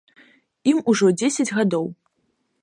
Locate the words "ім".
0.71-0.79